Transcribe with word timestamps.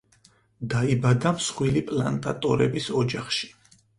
დაიბადა 0.71 1.33
მსხვილი 1.35 1.85
პლანტატორების 1.91 2.89
ოჯახში. 3.03 3.53